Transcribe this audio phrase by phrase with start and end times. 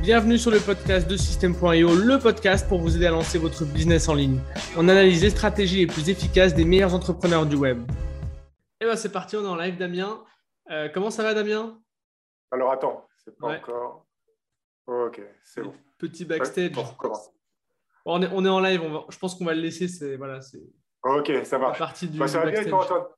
[0.00, 4.08] Bienvenue sur le podcast de System.io, le podcast pour vous aider à lancer votre business
[4.08, 4.40] en ligne.
[4.76, 7.78] On analyse les stratégies les plus efficaces des meilleurs entrepreneurs du web.
[7.80, 10.24] Et eh bien c'est parti, on est en live Damien.
[10.70, 11.78] Euh, comment ça va Damien?
[12.52, 14.06] Alors attends, c'est pas encore.
[14.86, 15.74] ok, c'est bon.
[15.98, 16.72] Petit backstage.
[18.04, 19.88] on, est, on, est, en live, je pense qu'on va le laisser.
[19.88, 20.38] C'est voilà,
[21.02, 21.78] Ok, ça marche.
[21.78, 22.62] Partie du, bah, ça va bien,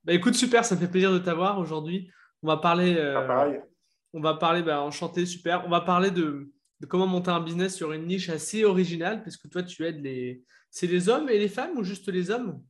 [0.04, 2.10] bah, écoute, super, ça me fait plaisir de t'avoir aujourd'hui.
[2.42, 2.96] On va parler.
[2.96, 3.48] Euh, ah,
[4.12, 5.64] on va parler, bah, enchanté, super.
[5.66, 6.50] On va parler de,
[6.86, 10.43] comment monter un business sur une niche assez originale, parce que toi, tu aides les.
[10.71, 12.62] C'est les hommes et les femmes ou juste les hommes?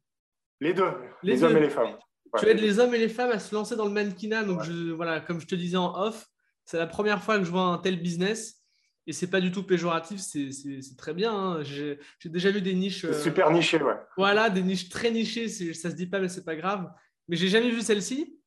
[0.60, 0.92] Les deux,
[1.22, 1.96] les, hommes et les femmes.
[2.38, 4.44] Tu aides les hommes et les femmes à se lancer dans le mannequinat.
[4.44, 6.26] Donc, je, voilà, comme je te disais en off,
[6.64, 8.60] c'est la première fois que je vois un tel business.
[9.06, 11.32] Et c'est pas du tout péjoratif, c'est très bien.
[11.32, 11.62] Hein.
[11.62, 13.04] J'ai déjà vu des niches.
[13.04, 13.96] Euh, super nichées, ouais.
[14.16, 15.48] Voilà, des niches très nichées.
[15.48, 16.88] Ça se dit pas, mais c'est pas grave.
[17.26, 18.38] Mais j'ai jamais vu celle-ci.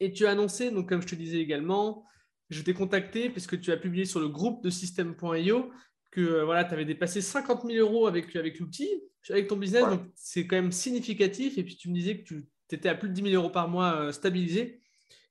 [0.00, 2.06] Et tu as annoncé, donc comme je te disais également,
[2.50, 5.70] je t'ai contacté puisque tu as publié sur le groupe de System.io
[6.14, 8.88] que euh, voilà, tu avais dépassé 50 000 euros avec, avec l'outil,
[9.28, 9.84] avec ton business.
[9.84, 11.58] Donc, c'est quand même significatif.
[11.58, 13.68] Et puis, tu me disais que tu étais à plus de 10 000 euros par
[13.68, 14.80] mois euh, stabilisé.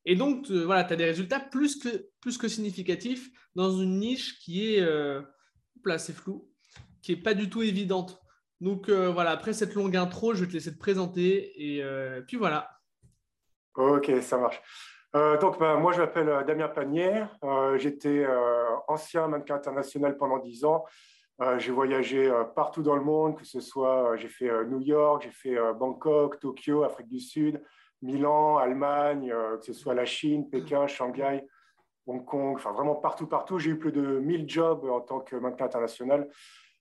[0.06, 4.00] Et donc, euh, voilà, tu as des résultats plus que, plus que significatifs dans une
[4.00, 4.82] niche qui est,
[5.86, 6.50] là, c'est flou,
[7.02, 8.20] qui n'est pas du tout évidente.
[8.60, 11.54] Donc, voilà, après cette longue intro, je vais te laisser te présenter.
[11.56, 11.84] Et
[12.28, 12.70] puis voilà.
[13.76, 14.60] Ok, ça marche.
[15.16, 17.24] Euh, donc, ben, moi, je m'appelle euh, Damien Panier.
[17.44, 18.26] Euh, j'étais
[18.88, 20.86] ancien mannequin international pendant 10 ans.
[21.58, 25.58] j'ai voyagé partout dans le monde, que ce soit, j'ai fait New York, j'ai fait
[25.74, 27.62] Bangkok, Tokyo, Afrique du Sud,
[28.02, 31.46] Milan, Allemagne, que ce soit la Chine, Pékin, Shanghai,
[32.06, 33.60] Hong Kong, enfin vraiment partout, partout.
[33.60, 36.30] J'ai eu plus de 1000 jobs en tant que mannequin international.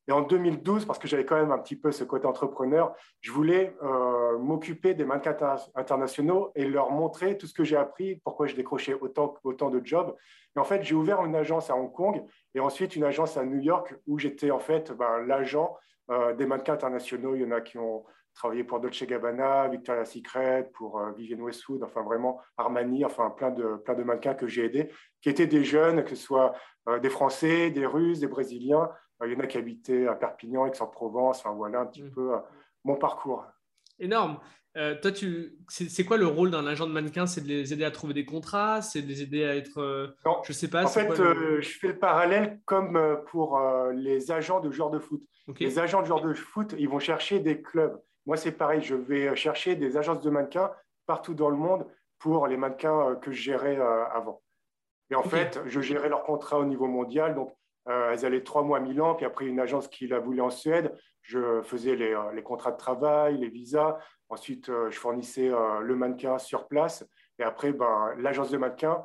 [0.09, 3.31] Et en 2012, parce que j'avais quand même un petit peu ce côté entrepreneur, je
[3.31, 5.37] voulais euh, m'occuper des mannequins
[5.77, 9.81] internationaux et leur montrer tout ce que j'ai appris, pourquoi je décrochais autant, autant de
[9.85, 10.15] jobs.
[10.57, 13.45] Et en fait, j'ai ouvert une agence à Hong Kong et ensuite une agence à
[13.45, 15.77] New York où j'étais en fait ben, l'agent
[16.11, 17.37] euh, des mannequins internationaux.
[17.37, 21.43] Il y en a qui ont travaillé pour Dolce Gabbana, Victoria's Secret, pour euh, Vivienne
[21.43, 24.91] Westwood, enfin vraiment Armani, enfin plein de, plein de mannequins que j'ai aidés,
[25.21, 26.55] qui étaient des jeunes, que ce soit
[27.01, 28.91] des Français, des Russes, des Brésiliens,
[29.27, 31.41] il y en a qui habitaient à Perpignan, Aix-en-Provence.
[31.41, 32.11] Enfin, voilà un petit mm.
[32.11, 32.39] peu euh,
[32.85, 33.45] mon parcours.
[33.99, 34.39] Énorme.
[34.77, 35.59] Euh, toi, tu...
[35.69, 37.27] c'est quoi le rôle d'un agent de mannequin?
[37.27, 38.81] C'est de les aider à trouver des contrats?
[38.81, 39.81] C'est de les aider à être.
[39.81, 40.39] Euh, non.
[40.45, 40.85] Je sais pas.
[40.85, 43.61] En fait, je fais le parallèle comme pour
[43.93, 45.23] les agents de joueurs de foot.
[45.61, 48.01] Les agents de joueurs de foot, ils vont chercher des clubs.
[48.25, 48.81] Moi, c'est pareil.
[48.83, 50.71] Je vais chercher des agences de mannequins
[51.07, 51.87] partout dans le monde
[52.19, 54.41] pour les mannequins que je gérais avant.
[55.11, 57.35] Et en fait, je gérais leurs contrats au niveau mondial.
[57.35, 57.55] Donc,
[57.89, 60.51] euh, elles allaient trois mois à Milan, puis après une agence qui la voulait en
[60.51, 60.95] Suède.
[61.23, 63.99] Je faisais les, euh, contrats de travail, les visas.
[64.29, 65.51] Ensuite, euh, je fournissais
[65.81, 67.07] le mannequin sur place.
[67.39, 69.05] Et après, ben, l'agence de mannequin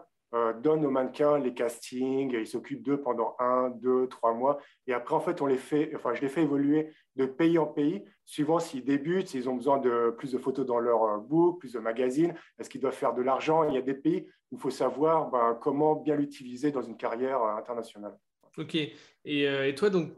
[0.61, 2.33] donne aux mannequins les castings.
[2.35, 4.57] Et ils s'occupent d'eux pendant un, deux, trois mois.
[4.85, 7.65] Et après, en fait, on les fait, enfin, je les fais évoluer de pays en
[7.65, 11.73] pays, suivant s'ils débutent, s'ils ont besoin de plus de photos dans leur book, plus
[11.73, 13.63] de magazines, est-ce qu'ils doivent faire de l'argent?
[13.63, 16.97] Il y a des pays où il faut savoir ben, comment bien l'utiliser dans une
[16.97, 18.17] carrière internationale.
[18.57, 18.75] Ok.
[18.75, 20.13] Et, euh, et, toi, donc,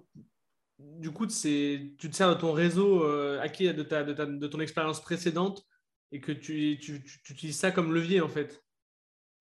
[0.78, 1.34] du coup, tu
[1.98, 5.66] te sers de ton réseau euh, acquis de, ta, de, ta, de, ton expérience précédente
[6.12, 8.64] et que tu, tu, tu, utilises ça comme levier, en fait.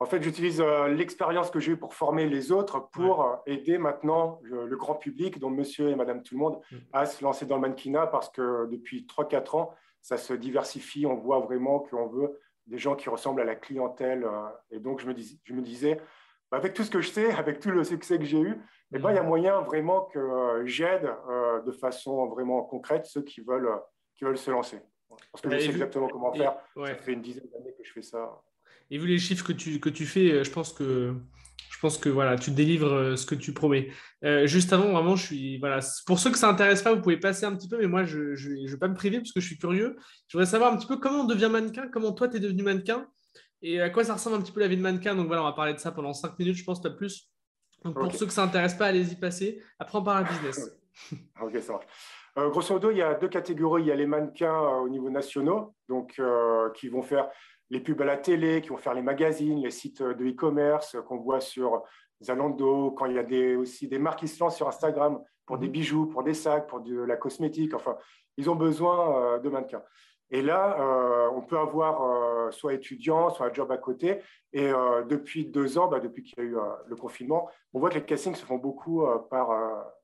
[0.01, 4.41] En fait, j'utilise euh, l'expérience que j'ai eue pour former les autres pour aider maintenant
[4.43, 6.77] le, grand public, dont monsieur et madame tout le monde, mm.
[6.93, 11.07] à se lancer dans le mannequinat parce que depuis 3-4 ans, ça se diversifie.
[11.07, 14.27] On voit vraiment qu'on veut des gens qui ressemblent à la clientèle.
[14.71, 15.99] et donc, je me, dis, je me disais,
[16.53, 18.57] avec tout ce que je sais, avec tout le succès que j'ai eu,
[18.95, 19.29] eh ben, il y a mhm.
[19.29, 23.77] moyen vraiment que euh, j'aide euh, de façon vraiment concrète ceux qui veulent, euh,
[24.17, 24.79] qui veulent se lancer.
[25.33, 26.55] Parce que je sais exactement comment faire.
[26.77, 28.41] Ça fait une dizaine d'années que je fais ça.
[28.91, 31.15] Et vu les chiffres que tu, que tu fais, je pense que,
[31.71, 33.91] je pense que voilà, tu délivres ce que tu promets.
[34.45, 35.59] juste avant, vraiment, je suis.
[35.59, 38.05] Voilà, pour ceux que ça n'intéresse pas, vous pouvez passer un petit peu, mais moi,
[38.05, 39.97] je ne vais pas me priver parce que je suis curieux.
[40.29, 42.63] Je voudrais savoir un petit peu comment on devient mannequin, comment toi, tu es devenu
[42.63, 43.09] mannequin
[43.63, 45.15] et à quoi ça ressemble un petit peu la vie de mannequin?
[45.15, 47.31] Donc voilà, on va parler de ça pendant 5 minutes, je pense, pas plus.
[47.85, 49.63] Donc pour ceux que ça n'intéresse pas, allez-y passer.
[49.79, 50.79] Après, on parle business.
[51.41, 51.87] ok, ça marche.
[52.39, 53.83] Euh, grosso modo, il y a deux catégories.
[53.83, 57.29] Il y a les mannequins euh, au niveau nationaux, donc euh, qui vont faire
[57.71, 61.19] les pubs à la télé, qui vont faire les magazines, les sites de e-commerce qu'on
[61.19, 61.83] voit sur
[62.23, 65.59] Zalando, quand il y a des, aussi des marques qui se lancent sur Instagram pour
[65.59, 65.73] des mhm.
[65.73, 67.75] bijoux, pour des sacs, pour de la cosmétique.
[67.75, 67.97] Enfin,
[68.37, 69.83] ils ont besoin de mannequins.
[70.31, 74.21] Et là, euh, on peut avoir euh, soit étudiant, soit un job à côté.
[74.53, 77.89] Et euh, depuis deux ans, bah, depuis qu'il y a eu le confinement, on voit
[77.91, 79.49] que les castings se font beaucoup par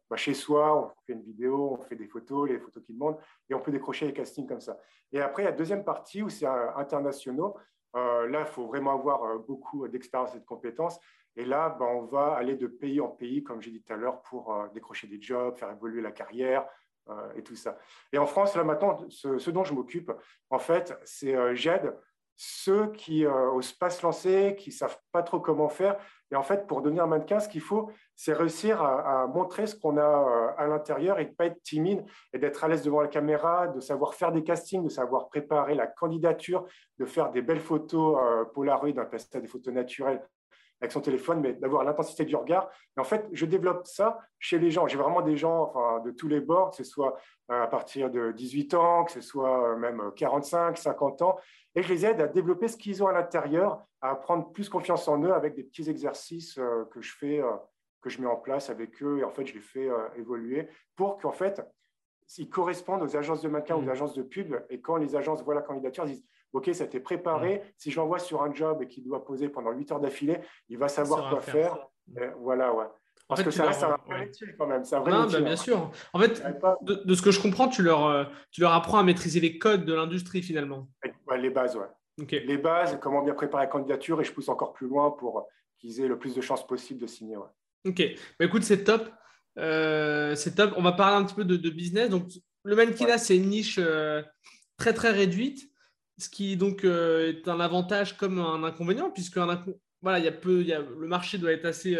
[0.09, 0.77] bah, chez soi.
[0.77, 3.19] On fait une vidéo, on fait des photos, les photos qu'ils demandent,
[3.51, 4.79] et on peut décrocher les castings comme ça.
[5.13, 7.57] Et après, il y a la deuxième partie où c'est internationaux.
[7.95, 10.99] là, il faut vraiment avoir beaucoup d'expérience et de compétences.
[11.37, 13.97] Et là, ben, on va aller de pays en pays, comme j'ai dit tout à
[13.97, 16.65] l'heure, pour décrocher des jobs, faire évoluer la carrière
[17.37, 17.79] et tout ça.
[18.13, 20.11] Et en France, là maintenant, ce, dont je m'occupe,
[20.51, 21.95] en fait, c'est j'aide
[22.37, 25.97] ceux qui n'osent pas se lancer, qui ne savent pas trop comment faire.
[26.35, 29.97] Et en fait, pour devenir mannequin, ce qu'il faut, c'est réussir à, montrer ce qu'on
[29.97, 33.09] a euh, à l'intérieur et ne pas être timide et d'être à l'aise devant la
[33.09, 36.67] caméra, de savoir faire des castings, de savoir préparer la candidature,
[36.99, 40.23] de faire des belles photos euh, Polaroid, un à des photos naturelles
[40.85, 42.71] avec son téléphone, mais d'avoir l'intensité du regard.
[42.97, 44.87] Et en fait, je développe ça chez les gens.
[44.87, 47.17] J'ai vraiment des gens enfin, de tous les bords, que ce soit
[47.51, 51.37] euh, à partir de 18 ans, que ce soit même 45, 50 ans
[51.75, 55.09] et je les aide à développer ce qu'ils ont à l'intérieur, à prendre plus confiance
[55.09, 57.51] en eux avec des petits exercices euh, que je fais, euh,
[58.01, 60.69] que je mets en place avec eux, et en fait, je les fais euh, évoluer
[60.95, 61.63] pour qu'en fait,
[62.39, 63.91] ils correspondent aux agences de mannequins ou aux mmh.
[63.91, 67.01] agences de pub, et quand les agences voient la candidature, ils disent OK, ça été
[67.01, 67.63] préparé.
[67.77, 70.79] Si je l'envoie sur un job et qu'il doit poser pendant 8 heures d'affilée, il
[70.79, 71.89] va savoir quoi faire.
[72.39, 72.87] voilà, ouais.
[73.29, 74.85] Parce que ça reste un vrai métier quand même.
[74.85, 75.57] C'est un vrai non, bah, bien hein.
[75.57, 75.91] sûr.
[76.13, 76.43] En fait,
[76.83, 79.85] de, ce que je comprends, tu leur, euh, tu leur apprends à maîtriser les codes
[79.85, 80.89] de l'industrie finalement.
[81.37, 81.87] les bases, ouais.
[82.31, 85.49] Les bases, comment bien préparer la candidature et je pousse encore plus loin pour
[85.79, 87.37] qu'ils aient le plus de chances possible de signer.
[87.37, 87.49] Ouais.
[87.89, 88.03] Ok.
[88.39, 89.09] Bah, écoute, c'est top.
[89.59, 90.75] Euh, c'est top.
[90.77, 92.11] On va parler un petit peu de, business.
[92.11, 92.29] Donc,
[92.63, 94.23] le mannequinat, c'est une niche euh,
[94.77, 95.71] très très réduite,
[96.19, 99.39] ce qui donc est un avantage comme un inconvénient, puisque
[100.03, 101.97] voilà, il y a peu, il y a, le marché doit être assez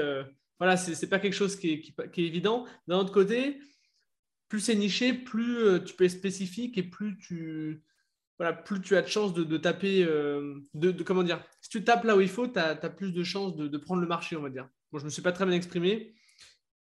[0.59, 2.67] voilà, ce n'est pas quelque chose qui est, évident.
[2.87, 3.61] D'un autre côté,
[4.49, 7.83] plus c'est niché, plus euh, tu peux être spécifique et plus tu,
[8.39, 10.05] voilà, plus tu as de chances de, taper.
[10.05, 13.25] Euh, de, comment dire Si tu tapes là où il faut, tu as, plus de
[13.25, 14.69] chances de, prendre le marché, on va dire.
[14.93, 16.15] Bon, je ne me suis pas très bien exprimé.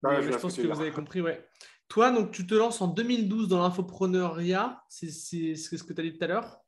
[0.03, 1.21] je, pense que vous avez compris.
[1.21, 1.45] Ouais.
[1.88, 4.83] Toi, donc, tu te lances en 2012 dans l'infopreneuriat.
[4.88, 6.62] C'est ce que tu as dit tout à l'heure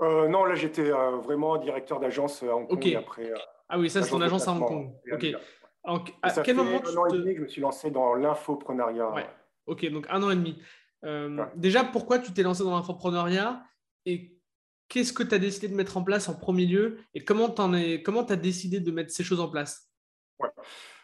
[0.00, 2.94] euh, Non, là, j'étais vraiment directeur d'agence à Hong Kong.
[2.96, 3.32] Après,
[3.68, 4.90] ah oui, ça, c'est ton agence à Hong Kong.
[5.12, 5.26] Ok
[5.84, 9.12] à quel moment un an et demi que je me suis lancé dans l'infoprenariat.
[9.66, 10.60] Ok, donc un an et demi.
[11.04, 13.62] Euh, déjà, pourquoi tu t'es lancé dans l'infoprenariat
[14.04, 14.36] et
[14.88, 17.62] qu'est-ce que tu as décidé de mettre en place en premier lieu et comment tu
[17.62, 19.90] as décidé de mettre ces choses en place?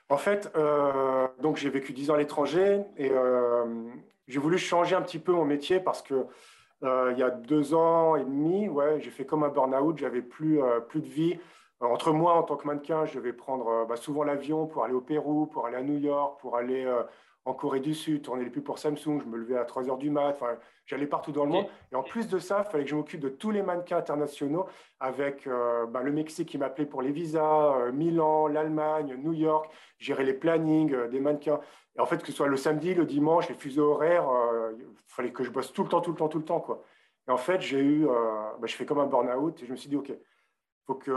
[0.08, 3.64] En fait, euh, donc j'ai vécu 10 ans à l'étranger et euh,
[4.28, 6.26] j'ai voulu changer un petit peu mon métier parce que
[6.82, 10.60] il y a deux ans et demi, ouais, j'ai fait comme un burn-out, j'avais plus,
[10.88, 11.38] plus de vie,
[11.80, 14.94] entre moi, en tant que mannequin, je vais prendre euh, bah, souvent l'avion pour aller
[14.94, 17.02] au Pérou, pour aller à New York, pour aller euh,
[17.46, 19.20] en Corée du Sud, tourner les pubs pour Samsung.
[19.20, 20.30] Je me levais à 3 heures du mat.
[20.30, 21.66] Enfin, j'allais partout dans le monde.
[21.92, 24.66] Et en plus de ça, il fallait que je m'occupe de tous les mannequins internationaux
[25.00, 30.24] avec euh, bah, le Mexique qui m'appelait pour les visas, Milan, l'Allemagne, New York, gérer
[30.24, 31.60] les plannings des mannequins.
[31.96, 34.28] Et en fait, que ce soit le samedi, le dimanche, les fuseaux horaires,
[34.76, 36.60] il fallait que je bosse tout le temps, tout le temps, tout le temps.
[36.60, 36.82] Quoi.
[37.28, 39.88] Et en fait, j'ai eu, bah, je fais comme un burn-out et je me suis
[39.88, 40.12] dit, OK,
[40.86, 41.12] faut que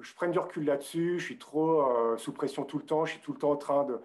[0.00, 1.18] je prenne du recul là-dessus.
[1.18, 3.04] Je suis trop euh, sous pression tout le temps.
[3.04, 4.00] Je suis tout le temps en train de,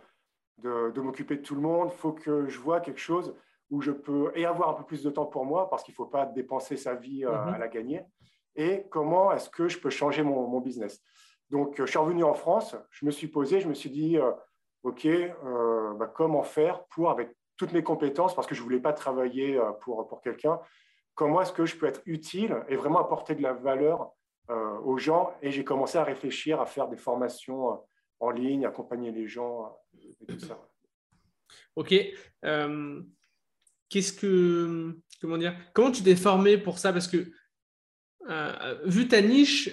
[0.60, 1.90] de, m'occuper de tout le monde.
[1.94, 3.36] Il faut que je vois quelque chose
[3.70, 5.98] où je peux et avoir un peu plus de temps pour moi parce qu'il ne
[5.98, 7.54] faut pas dépenser sa vie euh, mhm.
[7.54, 8.04] à la gagner.
[8.56, 11.02] Et comment est-ce que je peux changer mon, business?
[11.50, 12.76] Donc, je suis revenu en France.
[12.90, 13.60] Je me suis posé.
[13.60, 14.32] Je me suis dit, euh,
[14.84, 15.08] OK,
[15.98, 19.60] bah, comment faire pour, avec toutes mes compétences, parce que je ne voulais pas travailler
[19.82, 20.60] pour, pour quelqu'un,
[21.18, 24.12] comment est-ce que je peux être utile et vraiment apporter de la valeur
[24.50, 25.34] euh, aux gens?
[25.42, 27.76] Et j'ai commencé à réfléchir à faire des formations euh,
[28.20, 30.60] en ligne, accompagner les gens euh, et tout ça.
[31.76, 31.94] Ok.
[33.90, 34.98] Qu'est-ce que.
[35.22, 36.92] Comment dire Comment tu t'es formé pour ça?
[36.92, 37.32] Parce que,
[38.86, 39.70] vu ta niche,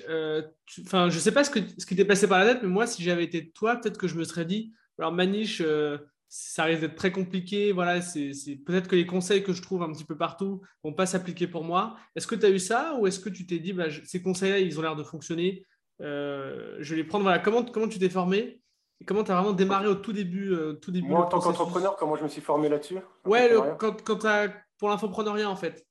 [0.82, 2.68] enfin, je ne sais pas ce, que, ce qui t'est passé par la tête, mais
[2.68, 5.60] moi, si j'avais été toi, peut-être que je me serais dit alors, ma niche,
[6.36, 7.70] ça risque d'être très compliqué.
[7.70, 11.46] Voilà, peut-être que les conseils que je trouve un petit peu partout vont pas s'appliquer
[11.46, 11.96] pour moi.
[12.16, 14.58] Est-ce que tu as eu ça ou est-ce que tu t'es dit bah, ces conseils-là,
[14.58, 15.64] ils ont l'air de fonctionner?
[16.00, 17.24] Euh, Je vais les prendre.
[17.24, 18.60] Voilà, comment, comment tu t'es formé?
[19.00, 21.40] Et comment tu as vraiment démarré au tout début, euh, tout début Moi, en tant
[21.40, 22.98] qu'entrepreneur, comment je me suis formé là-dessus?
[23.24, 23.96] Ouais, quand,
[24.78, 25.84] pour l'infopreneuriat en fait.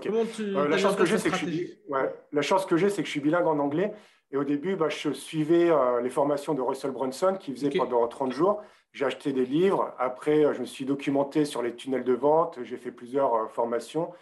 [0.00, 2.88] Tu, euh, la, chance que j'ai, c'est que je suis, ouais, la chance que j'ai,
[2.88, 3.92] c'est que je suis bilingue en anglais.
[4.30, 5.70] Et au début, bah, je suivais
[6.02, 8.62] les formations de Russell Brunson qui faisait pendant 30 jours.
[8.92, 9.94] J'ai acheté des livres.
[9.98, 12.58] Après, je me suis documenté sur les tunnels de vente.
[12.62, 14.12] J'ai fait plusieurs euh, formations.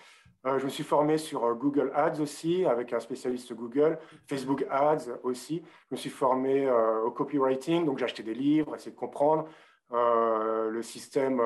[0.47, 4.65] Euh, je me suis formé sur euh, Google Ads aussi, avec un spécialiste Google, Facebook
[4.71, 5.63] Ads aussi.
[5.91, 6.71] Je me suis formé
[7.05, 9.47] au copywriting, donc j'ai acheté des livres, essayé de comprendre
[9.93, 11.43] le système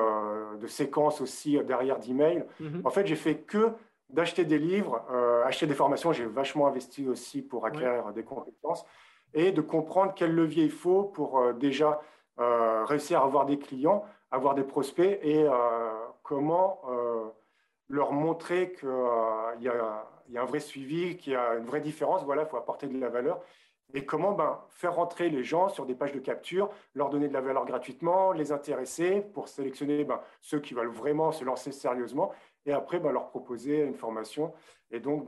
[0.61, 2.45] de séquence aussi derrière d'email.
[2.59, 2.81] Mhm.
[2.85, 3.71] En fait, j'ai fait que
[4.09, 5.03] d'acheter des livres,
[5.45, 6.13] acheter des formations.
[6.13, 8.85] J'ai vachement investi aussi pour acquérir des compétences
[9.33, 12.01] et de comprendre quel levier il faut pour déjà
[12.37, 15.51] euh, réussir à avoir des clients, avoir des prospects et euh,
[16.21, 17.14] comment euh,
[17.87, 18.89] leur montrer qu'il
[19.59, 22.23] y, y, a un vrai suivi, qu'il y a une vraie différence.
[22.23, 23.41] Voilà, il faut apporter de la valeur.
[23.93, 27.33] et comment ben, faire rentrer les gens sur des pages de capture, leur donner de
[27.33, 32.31] la valeur gratuitement, les intéresser pour sélectionner ben, ceux qui veulent vraiment se lancer sérieusement
[32.65, 34.53] et après ben, leur proposer une formation.
[34.91, 35.27] Et donc,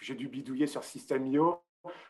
[0.00, 1.60] j'ai dû bidouiller sur System.io,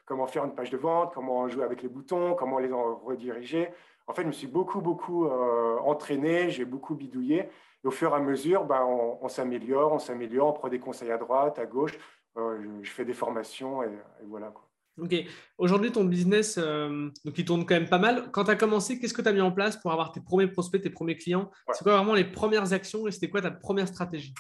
[0.05, 3.71] comment faire une page de vente, comment jouer avec les boutons, comment les rediriger.
[4.07, 7.49] En fait, je me suis beaucoup, beaucoup euh, entraîné, j'ai beaucoup bidouillé.
[7.85, 11.11] Et au fur et à mesure, ben, on, s'améliore, on s'améliore, on prend des conseils
[11.11, 11.99] à droite, à gauche.
[12.37, 14.49] Euh, je, fais des formations et, et voilà.
[14.49, 14.69] Quoi.
[15.01, 15.15] Ok.
[15.59, 18.31] Aujourd'hui, ton business, euh, donc il tourne quand même pas mal.
[18.33, 20.49] Quand tu as commencé, qu'est-ce que tu as mis en place pour avoir tes premiers
[20.49, 21.51] prospects, tes premiers clients?
[21.73, 24.35] C'est quoi vraiment les premières actions et c'était quoi ta première stratégie?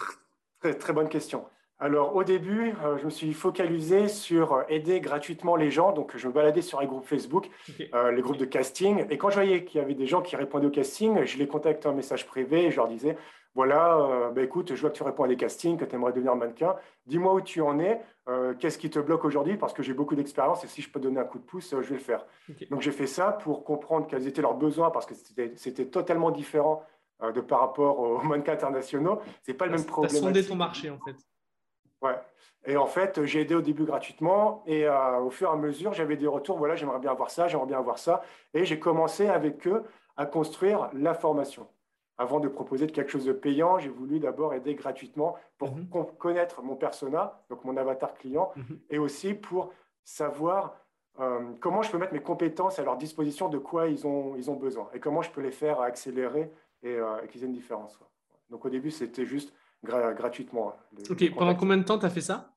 [0.60, 1.46] Très, très bonne question.
[1.80, 5.92] Alors, au début, euh, je me suis focalisé sur euh, aider gratuitement les gens.
[5.92, 9.06] Donc, je me baladais sur les groupes Facebook, les groupes de casting.
[9.10, 11.46] Et quand je voyais qu'il y avait des gens qui répondaient au casting, je les
[11.46, 13.16] contactais en message privé et je leur disais
[13.58, 16.12] voilà, euh, bah, écoute, je vois que tu réponds à des castings, que tu aimerais
[16.12, 16.76] devenir mannequin.
[17.06, 20.14] Dis-moi où tu en es, euh, qu'est-ce qui te bloque aujourd'hui, parce que j'ai beaucoup
[20.14, 22.24] d'expérience et si je peux donner un coup de pouce, euh, je vais le faire.
[22.70, 25.14] Donc j'ai fait ça pour comprendre quels étaient leurs besoins, parce que
[25.56, 26.84] c'était totalement différent
[27.34, 29.20] de par rapport aux mannequins internationaux.
[29.42, 30.12] C'est pas le même problème.
[30.12, 31.16] Tu as sondé ton marché, en fait.
[32.68, 36.16] Et en fait, j'ai aidé au début gratuitement et au fur et à mesure, j'avais
[36.16, 36.58] des retours.
[36.58, 38.22] Voilà, j'aimerais bien avoir ça, j'aimerais bien avoir ça.
[38.54, 39.82] Et j'ai commencé avec eux
[40.16, 41.66] à construire la formation
[42.18, 45.86] avant de proposer quelque chose de payant, j'ai voulu d'abord aider gratuitement pour mhm.
[46.18, 48.80] connaître mon persona, donc mon avatar client, mhm.
[48.90, 49.72] et aussi pour
[50.04, 50.76] savoir
[51.20, 54.50] euh, comment je peux mettre mes compétences à leur disposition, de quoi ils ont, ils
[54.50, 57.98] ont besoin, et comment je peux les faire accélérer et, euh, qu'ils aient une différence.
[58.50, 60.74] Donc au début, c'était juste gratuitement.
[61.08, 62.52] Ok, pendant combien de temps tu as fait ça?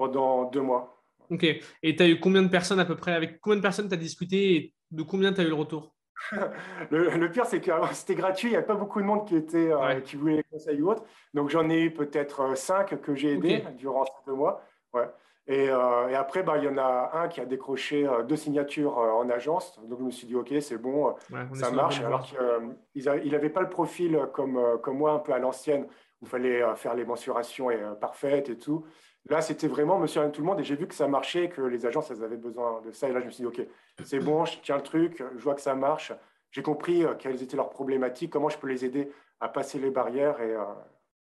[0.00, 1.04] Pendant deux mois.
[1.28, 3.12] Ok, et tu as eu combien de personnes à peu près?
[3.12, 5.94] Avec combien de personnes tu as discuté et de combien tu as eu le retour?
[6.90, 9.70] Le, pire, c'est que c'était gratuit, il n'y a pas beaucoup de monde qui, était,
[9.70, 11.04] euh, qui voulait les conseils ou autre.
[11.34, 14.62] Donc, j'en ai eu peut-être euh, cinq que j'ai aidés durant ces deux mois.
[14.94, 15.10] Ouais.
[15.46, 18.96] Et, euh, et, après, bah, il y en a un qui a décroché deux signatures
[18.96, 19.78] en agence.
[19.86, 21.14] Donc, je me suis dit, OK, c'est bon,
[21.52, 22.00] ça marche.
[22.00, 25.84] Alors qu'il n'avait pas le profil comme, comme moi, un peu à l'ancienne,
[26.22, 27.68] où il fallait faire les mensurations
[28.00, 28.86] parfaites et tout.
[29.28, 31.84] Là, c'était vraiment monsieur tout le monde et j'ai vu que ça marchait, que les
[31.86, 33.08] agences, elles avaient besoin de ça.
[33.08, 33.66] Et là, je me suis dit, OK,
[34.04, 36.12] c'est bon, je tiens le truc, je vois que ça marche.
[36.50, 39.90] J'ai compris euh, quelles étaient leurs problématiques, comment je peux les aider à passer les
[39.90, 40.40] barrières.
[40.40, 40.64] Et, euh,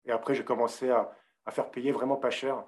[0.05, 1.11] et après, j'ai commencé à,
[1.45, 2.63] à, faire payer vraiment pas cher.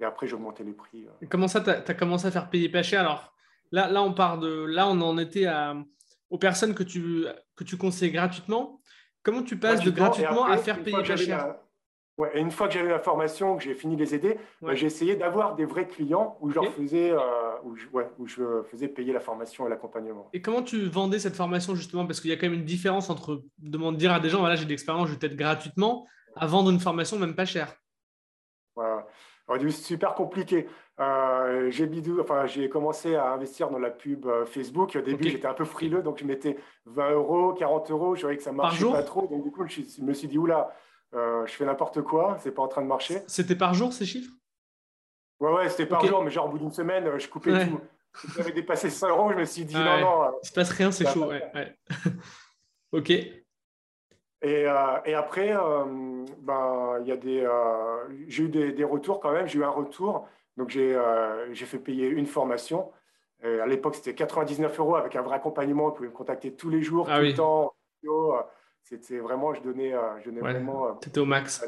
[0.00, 1.06] Et après, j'ai augmenté les prix.
[1.06, 1.26] Euh.
[1.28, 3.00] comment ça, tu as, commencé à faire payer pas cher?
[3.00, 3.34] Alors,
[3.72, 4.64] là, là, on part de.
[4.64, 5.76] Là, on en était à,
[6.30, 8.80] aux personnes que tu, que tu conseilles gratuitement.
[9.22, 11.56] Comment tu passes de gratuitement à faire payer pas cher?
[12.18, 14.74] Ouais, et une fois que j'avais la formation, que j'ai fini de les aider, bah,
[14.74, 17.18] j'ai essayé d'avoir des vrais clients où je, leur faisais, euh,
[17.62, 20.28] où, je, ouais, où je faisais payer la formation et l'accompagnement.
[20.32, 22.06] Et comment tu vendais cette formation justement?
[22.06, 24.56] Parce qu'il y a quand même une différence entre demander dire à des gens voilà,
[24.56, 27.72] j'ai de l'expérience, je vais peut-être gratuitement, à vendre une formation même pas chère.
[28.74, 28.84] Ouais.
[29.56, 30.66] C'est super compliqué.
[31.00, 31.88] Euh, j'ai
[32.20, 34.96] enfin, commencé à investir dans la pub euh, Facebook.
[34.96, 38.16] Au début, j'étais un peu frileux, donc je mettais 20 euros, 40 euros.
[38.16, 39.26] Je voyais que ça marchait pas trop.
[39.28, 40.74] Donc, du coup, je me suis dit, oula,
[41.14, 43.22] euh, je fais n'importe quoi, c'est pas en train de marcher.
[43.26, 44.32] C'était par jour ces chiffres?
[45.40, 47.80] Ouais, ouais, c'était par jour, mais genre au bout d'une semaine, euh, je coupais tout.
[48.36, 50.22] J'avais dépassé 100 euros, je me suis dit non, non.
[50.24, 51.30] Euh, Il se passe rien, c'est chaud.
[52.92, 53.10] ok.
[53.10, 55.52] Et, et après,
[56.42, 57.48] ben, y a des,
[58.28, 59.48] j'ai eu des, des, retours quand même.
[59.48, 60.28] J'ai eu un retour.
[60.56, 62.92] Donc, j'ai fait payer une formation.
[63.42, 65.88] à l'époque, c'était 99 euros avec un vrai accompagnement.
[65.88, 67.74] Vous pouvez me contacter tous les jours, ah tout le temps.
[68.88, 70.86] C'était vraiment, je donnais, euh, je donnais vraiment.
[70.86, 71.62] Euh, tu étais au max.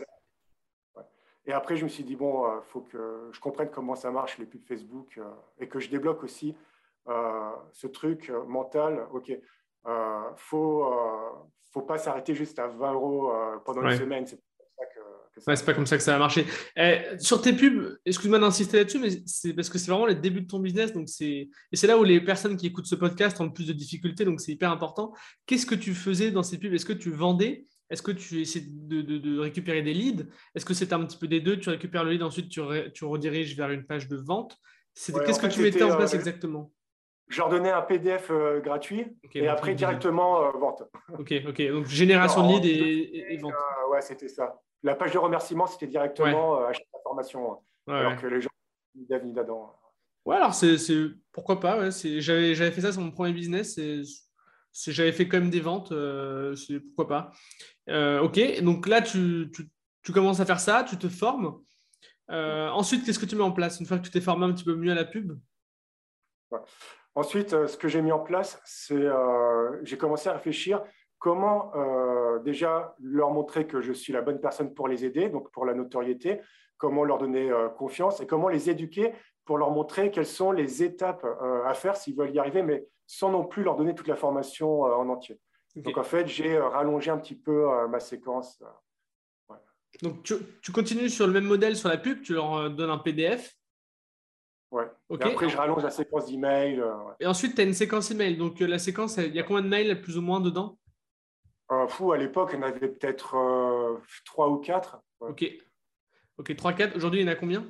[1.45, 4.11] Et après, je me suis dit, bon, il euh, faut que je comprenne comment ça
[4.11, 5.21] marche, les pubs Facebook,
[5.59, 6.57] et que je débloque aussi
[7.07, 9.07] ce truc mental.
[9.13, 9.41] OK, il
[9.87, 10.91] ne faut,
[11.73, 13.33] faut pas s'arrêter juste à 20 euros
[13.65, 14.27] pendant une semaine.
[14.27, 14.41] C'est
[15.39, 16.47] c'est pas comme ça que ça va marcher.
[16.77, 20.43] Eh, sur tes pubs, excuse-moi d'insister là-dessus, mais c'est parce que c'est vraiment les débuts
[20.43, 20.93] de ton business.
[20.93, 23.67] Donc c'est, et c'est là où les personnes qui écoutent ce podcast ont le plus
[23.67, 24.25] de difficultés.
[24.25, 25.13] Donc c'est hyper important.
[25.47, 26.73] Qu'est-ce que tu faisais dans ces pubs?
[26.73, 27.67] Est-ce que tu vendais?
[27.91, 30.27] Est-ce que tu essayais de, récupérer des leads?
[30.55, 32.61] Est-ce que c'est un petit peu des deux Tu récupères le lead, ensuite tu,
[32.95, 34.57] tu rediriges vers une page de vente?
[34.95, 36.73] Qu'est-ce que tu mettais en place euh, exactement?
[37.31, 40.83] je leur donnais un PDF euh, gratuit et après directement euh, vente.
[41.17, 41.63] Ok, ok.
[41.69, 43.55] Donc génération de leads et, vente.
[43.91, 46.63] ouais, c'était ça la page de remerciement, c'était directement ouais.
[46.63, 48.51] Euh, acheter la formation, alors que les gens
[48.95, 49.75] venir dedans.
[50.25, 50.77] Ouais, alors c'est
[51.33, 51.91] pourquoi pas.
[51.91, 53.79] J'avais fait ça sur mon premier business.
[54.87, 55.93] J'avais fait quand même des ventes.
[55.93, 56.55] Euh,
[56.89, 57.33] pourquoi pas.
[57.89, 59.51] Euh, ok, donc là, tu,
[60.03, 61.61] tu, commences à faire ça, tu te formes.
[62.29, 64.65] ensuite, qu'est-ce que tu mets en place une fois que tu t'es formé un petit
[64.65, 65.39] peu mieux à la pub?
[67.15, 69.07] Ensuite, ce que j'ai mis en place, c'est
[69.83, 70.83] j'ai commencé à réfléchir
[71.21, 75.53] comment euh, déjà leur montrer que je suis la bonne personne pour les aider, donc
[75.53, 76.41] pour la notoriété,
[76.79, 79.13] comment leur donner euh, confiance et comment les éduquer
[79.45, 81.25] pour leur montrer quelles sont les étapes
[81.65, 84.83] à faire s'ils veulent y arriver, mais sans non plus leur donner toute la formation
[84.83, 85.41] en entier.
[85.75, 88.63] Donc en fait, j'ai rallongé un petit peu ma séquence.
[90.03, 93.57] Donc tu, continues sur le même modèle sur la pub, tu leur donnes un PDF.
[94.71, 94.89] Ouais.
[95.19, 96.81] Et après, je rallonge la séquence d'email.
[97.19, 98.37] Et ensuite, tu as une séquence email.
[98.37, 100.79] Donc la séquence, il y a combien de mails plus ou moins dedans?
[101.71, 105.01] Euh, fou, à l'époque, il y en avait peut-être euh, trois ou quatre.
[105.21, 105.45] Ok.
[106.39, 106.97] Ok, 3, 4.
[106.97, 107.65] Aujourd'hui, il y en a combien?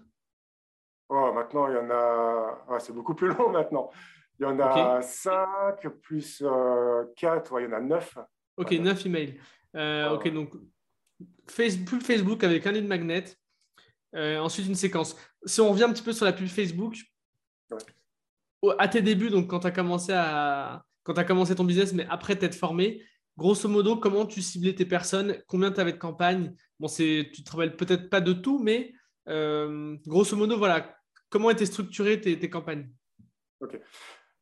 [1.09, 2.65] Oh, Maintenant, il y en a.
[2.69, 3.91] Ah, c'est beaucoup plus long maintenant.
[4.39, 8.19] Il y en a 5 plus euh, 4, il y en a 9.
[8.57, 9.39] Ok, 9 emails.
[9.77, 10.55] Euh, ok, donc
[11.49, 13.25] Facebook, Facebook avec un lead magnet.
[14.15, 15.17] ensuite, une séquence.
[15.45, 16.97] Si on revient un petit peu sur la pub Facebook,
[18.79, 21.93] à tes débuts, donc quand tu as commencé à quand tu as commencé ton business,
[21.93, 23.03] mais après t'être formé,
[23.37, 25.43] grosso modo, comment tu ciblais tes personnes?
[25.47, 26.55] Combien tu avais de campagnes?
[26.79, 28.93] Bon, tu ne te rappelles peut-être pas de tout, mais
[29.29, 30.95] euh, grosso modo, voilà,
[31.29, 32.89] comment étaient structurées tes, campagnes?
[33.61, 33.79] Ok.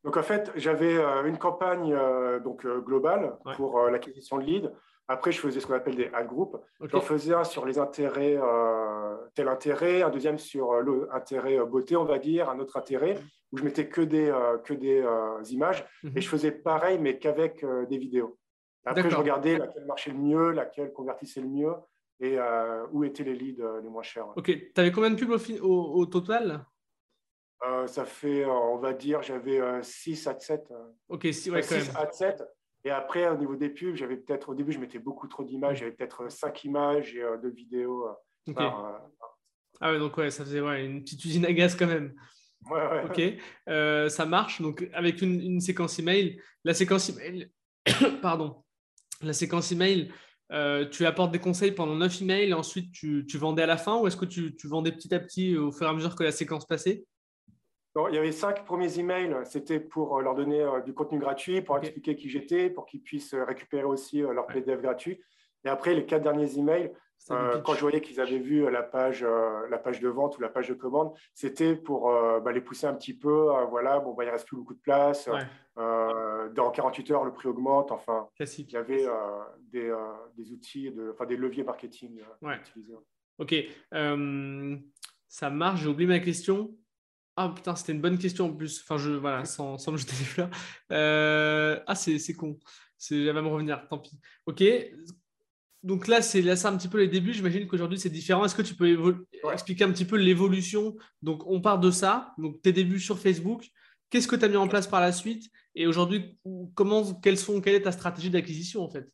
[0.04, 4.71] Donc, en fait, j'avais euh, une campagne euh, donc, globale pour l'acquisition de leads.
[5.09, 6.57] Après, je faisais ce qu'on appelle des ad groups.
[6.80, 8.38] J'en faisais un sur les intérêts,
[9.35, 13.18] tel intérêt, un deuxième sur l'intérêt beauté, on va dire, un autre intérêt,
[13.50, 14.30] où je mettais que des,
[14.64, 15.02] que des
[15.50, 15.87] images.
[16.02, 16.12] Mhm.
[16.14, 18.38] Et je faisais pareil, mais qu'avec des vidéos.
[18.88, 21.75] Après, je regardais laquelle marchait le mieux, laquelle convertissait le mieux
[22.21, 24.26] et euh, où étaient les leads euh, les moins chers.
[24.37, 26.64] Ok, tu avais combien de pubs au, total?
[27.64, 30.73] Euh, Ça fait, on va dire, j'avais 6 à 7.
[31.09, 32.45] Ok, 6 ouais, 7.
[32.85, 35.78] Et après, au niveau des pubs, j'avais peut-être, au début, je mettais beaucoup trop d'images,
[35.78, 38.09] j'avais peut-être 5 images et 2 vidéos.
[39.80, 42.14] Ah ouais, donc ouais, ça faisait ouais, une petite usine à gaz quand même.
[42.68, 43.04] Ouais, ouais.
[43.04, 44.61] Ok, ça marche.
[44.61, 47.52] Donc, avec une, une séquence email, la séquence email,
[48.23, 48.64] pardon,
[49.22, 50.10] la séquence email,
[50.52, 53.98] euh, tu apportes des conseils pendant 9 emails et ensuite tu, vendais à la fin
[53.98, 56.32] ou est-ce que tu, vendais petit à petit au fur et à mesure que la
[56.32, 57.04] séquence passait?
[58.10, 61.62] Il y avait cinq premiers emails, c'était pour euh, leur donner euh, du contenu gratuit,
[61.62, 65.20] pour expliquer qui j'étais, pour qu'ils puissent récupérer aussi leur PDF gratuit.
[65.64, 66.92] Et après, les quatre derniers emails,
[67.31, 70.41] euh, quand je voyais qu'ils avaient vu la page, euh, la page de vente ou
[70.41, 73.49] la page de commande, c'était pour euh, bah, les pousser un petit peu.
[73.71, 75.29] voilà, bon, bah, il ne reste plus beaucoup de place.
[75.77, 77.93] dans 48 heures, le prix augmente.
[77.93, 79.07] Enfin, il y avait
[79.73, 79.95] des,
[80.37, 82.95] des, outils, de, enfin, des leviers marketing utilisés.
[83.38, 83.55] Ok,
[85.29, 85.83] ça marche.
[85.83, 86.75] J'ai oublié ma question.
[87.41, 88.83] Ah putain, c'était une bonne question en plus.
[88.83, 90.51] Enfin, je, voilà, sans, sans me jeter des fleurs.
[90.91, 92.59] ah, c'est con.
[93.11, 94.19] Elle va me revenir, tant pis.
[94.47, 94.62] Ok,
[95.83, 97.33] donc là, c'est là, ça un petit peu les débuts.
[97.33, 98.45] J'imagine qu'aujourd'hui, c'est différent.
[98.45, 100.97] Est-ce que tu peux expliquer un petit peu l'évolution?
[101.23, 103.64] Donc, on part de ça, donc tes débuts sur Facebook.
[104.11, 105.51] Qu'est-ce que tu as mis en place par la suite?
[105.75, 106.38] Et aujourd'hui,
[106.75, 109.09] comment, quelles sont, quelle est ta stratégie d'acquisition en fait?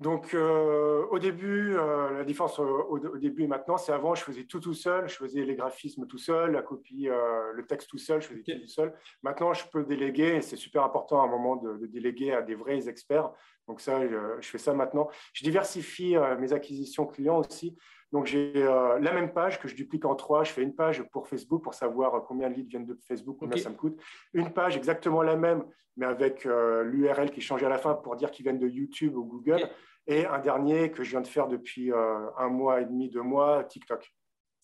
[0.00, 4.44] Donc, euh, au début, euh, la différence au, début et maintenant, c'est avant, je faisais
[4.44, 7.98] tout tout seul, je faisais les graphismes tout seul, la copie, euh, le texte tout
[7.98, 8.94] seul, je faisais tout, seul.
[9.22, 12.54] Maintenant, je peux déléguer, et c'est super important à un moment de, déléguer à des
[12.54, 13.30] vrais experts.
[13.70, 15.08] Donc, ça, je, fais ça maintenant.
[15.32, 17.76] Je diversifie mes acquisitions clients aussi.
[18.10, 20.42] Donc, j'ai la même page que je duplique en trois.
[20.42, 23.62] Je fais une page pour Facebook pour savoir combien de leads viennent de Facebook, combien
[23.62, 23.96] ça me coûte.
[24.34, 25.64] Une page exactement la même,
[25.96, 29.24] mais avec l'URL qui change à la fin pour dire qu'ils viennent de YouTube ou
[29.24, 29.70] Google.
[30.06, 33.22] Et un dernier que je viens de faire depuis euh, un mois et demi, deux
[33.22, 34.12] mois, TikTok.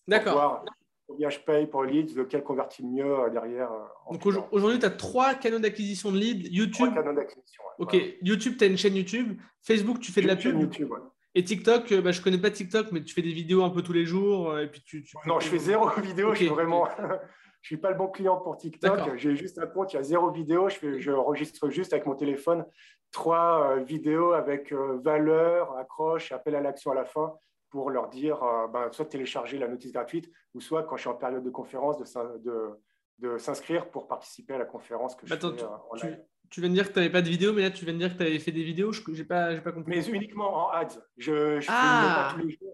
[0.07, 0.65] D'accord.
[1.07, 3.71] Combien je paye pour leads, lequel convertit le mieux euh, derrière.
[3.71, 6.49] Euh, Donc aujourd'hui, tu as trois canaux d'acquisition de leads.
[6.51, 6.87] YouTube.
[6.91, 7.63] Trois canaux d'acquisition.
[7.79, 7.95] ok.
[8.21, 9.39] YouTube, tu as une chaîne YouTube.
[9.61, 10.59] Facebook, tu fais de la pub.
[10.59, 10.91] YouTube,
[11.33, 13.81] Et TikTok, bah, je ne connais pas TikTok, mais tu fais des vidéos un peu
[13.81, 14.59] tous les jours.
[14.59, 16.33] Et puis tu, non, je fais zéro vidéo.
[16.33, 16.87] je suis vraiment.
[17.61, 19.15] je suis pas le bon client pour TikTok.
[19.15, 20.67] J'ai juste un compte, il y a zéro vidéo.
[20.69, 22.65] Je, fais, je enregistre juste avec mon téléphone
[23.11, 27.33] trois euh, vidéos avec euh, valeur, accroche appel à l'action à la fin
[27.69, 31.09] pour leur dire euh, ben, soit télécharger la notice gratuite ou soit quand je suis
[31.09, 32.69] en période de conférence de, de,
[33.19, 36.07] de s'inscrire pour participer à la conférence que je fais tu,
[36.49, 37.99] tu, viens de dire que tu n'avais pas de vidéo, mais là tu viens de
[37.99, 38.91] dire que tu avais fait des vidéos.
[38.91, 39.95] Je n'ai pas, pas compris.
[39.95, 40.99] Mais uniquement en ads.
[41.17, 42.29] Je, je ah.
[42.31, 42.73] pas tous les jours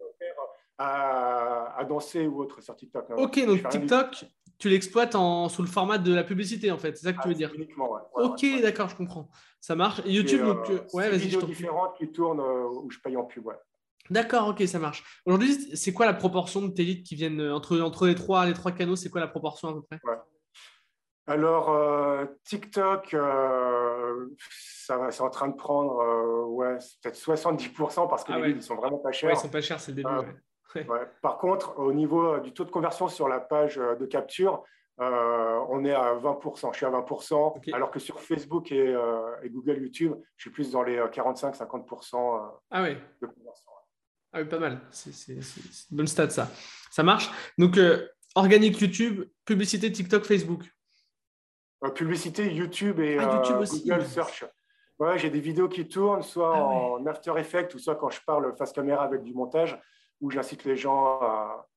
[0.78, 3.06] à, à, danser ou autre sur TikTok.
[3.18, 4.26] Ok, donc TikTok,
[4.58, 6.98] tu l'exploites sous le format de la publicité, en fait.
[6.98, 8.02] C'est ça que tu veux ah, dire Uniquement, ouais.
[8.16, 9.30] ok, d'accord, je comprends.
[9.60, 10.02] Ça marche.
[10.06, 11.20] Et YouTube, euh, donc, euh, ouais, vas-y.
[11.20, 13.56] vidéos différentes qui tournent euh, où je paye en pub, ouais.
[14.10, 15.04] D'accord, ok, ça marche.
[15.26, 18.72] Aujourd'hui, c'est quoi la proportion de tes qui viennent entre, entre les, trois, les trois
[18.72, 20.00] canaux C'est quoi la proportion à peu près?
[21.26, 21.74] Alors,
[22.44, 23.16] TikTok,
[24.50, 28.64] ça, c'est en train de prendre ouais, peut-être 70% parce que ah les leads, ils
[28.64, 29.30] sont vraiment pas chers.
[29.30, 30.10] Ouais, ils sont pas chers, c'est le début.
[31.22, 34.64] Par contre, au niveau euh, du taux de conversion sur la page euh, de capture,
[35.00, 36.72] euh, on est à 20%.
[36.72, 38.96] Je suis à 20%, alors que sur Facebook et,
[39.46, 43.72] Google, YouTube, je suis plus dans les 45-50% ah de conversion.
[44.34, 44.82] Ah oui, pas mal.
[44.92, 45.42] C'est une
[45.92, 46.50] bonne stat, ça.
[46.90, 47.30] Ça marche.
[47.58, 47.80] Donc,
[48.36, 50.64] organique YouTube, publicité TikTok, Facebook.
[51.94, 54.46] publicité YouTube et ah, Google Search.
[55.00, 58.22] Ouais, j'ai des vidéos qui tournent, soit ah en After Effects ou soit quand je
[58.26, 59.80] parle face caméra avec du montage,
[60.22, 61.68] où j'incite les gens à,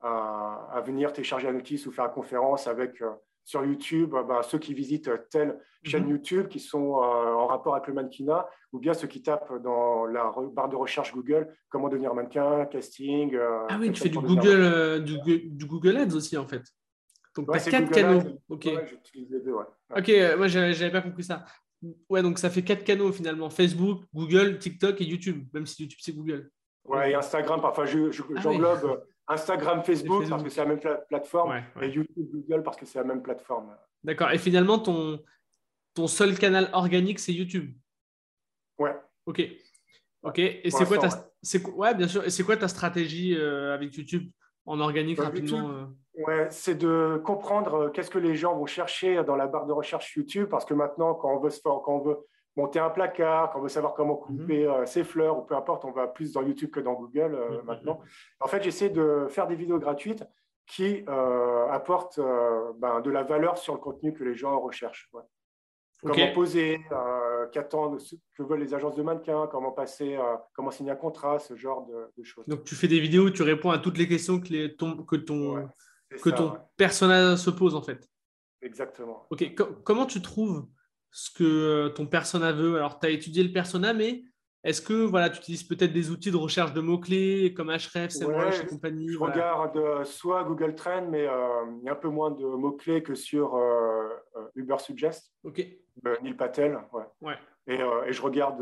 [0.00, 3.00] à, venir télécharger la notice ou faire une conférence avec
[3.44, 6.10] sur YouTube, euh, bah, ceux qui visitent telle chaîne mhm.
[6.10, 10.06] YouTube qui sont euh, en rapport avec le mannequinat, ou bien ceux qui tapent dans
[10.06, 13.34] la barre de recherche Google comment devenir mannequin, casting.
[13.34, 16.62] Euh, ah oui, tu fais du Google, du, Google Ads aussi en fait.
[17.36, 18.22] Donc tu as quatre canaux.
[18.48, 18.64] ok,
[19.14, 19.54] les deux,
[19.96, 21.44] ok, moi j'avais pas compris ça.
[22.08, 25.98] Ouais, donc ça fait quatre canaux finalement Facebook, Google, TikTok et YouTube, même si YouTube
[26.00, 26.48] c'est Google.
[26.84, 29.02] Ouais, et Instagram, parfois ah j'englobe.
[29.28, 33.04] Instagram, Facebook, parce que c'est la même plateforme, et YouTube, Google parce que c'est la
[33.04, 33.76] même plateforme.
[34.02, 34.30] D'accord.
[34.30, 35.22] Et finalement, ton,
[35.94, 37.72] ton seul canal organique, c'est YouTube.
[38.78, 38.96] Ouais.
[39.26, 39.42] Ok.
[40.22, 40.38] Ok.
[40.38, 41.08] Et c'est quoi ta,
[41.42, 42.24] c'est ouais, bien sûr.
[42.24, 44.30] Et c'est quoi ta stratégie euh, avec YouTube
[44.66, 45.84] en organique bah, rapidement euh?
[46.14, 49.72] Ouais, c'est de comprendre euh, qu'est-ce que les gens vont chercher dans la barre de
[49.72, 52.18] recherche YouTube, parce que maintenant, quand on veut, quand on veut
[52.56, 54.38] monter un placard, quand on veut savoir comment mhm.
[54.38, 57.34] couper euh, ses fleurs ou peu importe, on va plus dans YouTube que dans Google
[57.34, 57.66] euh, mhm.
[57.66, 58.00] maintenant.
[58.40, 60.24] En fait, j'essaie de faire des vidéos gratuites
[60.66, 62.20] qui euh, apportent
[62.78, 65.10] ben, de la valeur sur le contenu que les gens recherchent.
[66.00, 66.80] Comment poser,
[67.52, 68.00] qu'attendent,
[68.36, 70.18] que veulent les agences de mannequins, comment passer,
[70.54, 71.86] comment signer un contrat, ce genre
[72.16, 72.44] de, choses.
[72.46, 74.96] Donc tu fais des vidéos où tu réponds à toutes les questions que, les, ton,
[75.04, 75.68] que ton,
[76.22, 78.08] que ton personnage se pose en fait.
[78.62, 79.26] Exactement.
[79.30, 80.66] Ok, comment tu trouves
[81.12, 82.76] ce que euh, ton persona veut.
[82.76, 84.24] Alors, tu as étudié le persona, mais
[84.64, 88.60] est-ce que voilà, tu utilises peut-être des outils de recherche de mots-clés comme Href, SEMrush
[88.62, 92.08] et compagnie Je regarde euh, soit Google Trend, mais euh, il y a un peu
[92.08, 93.60] moins de mots-clés que sur
[94.54, 95.32] Uber Suggest.
[95.44, 95.64] Ok.
[96.22, 96.78] Neil Patel.
[97.20, 97.34] Ouais.
[97.66, 98.60] Et, je, regarde,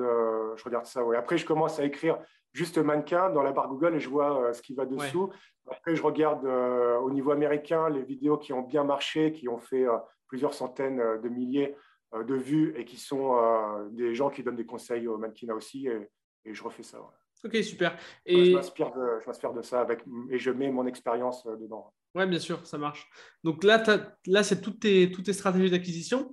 [0.57, 1.05] je regarde ça.
[1.05, 1.17] Ouais.
[1.17, 2.19] Après, je commence à écrire
[2.53, 5.31] juste mannequin dans la barre Google et je vois ce qui va dessous.
[5.71, 9.87] Après, je regarde au niveau américain les vidéos qui ont bien marché, qui ont fait
[10.27, 11.77] plusieurs centaines de milliers euh,
[12.13, 15.87] de vues et qui sont euh, des gens qui donnent des conseils au mannequinat aussi.
[15.87, 16.09] Et,
[16.53, 16.99] je refais ça.
[17.45, 17.97] Ok, super.
[18.25, 18.47] Et...
[18.47, 21.93] Je m'inspire de, ça avec, et je mets mon expérience euh, dedans.
[22.15, 23.09] Oui, bien sûr, ça marche.
[23.45, 23.83] Donc là,
[24.27, 26.33] là c'est toutes tes, toutes tes stratégies d'acquisition.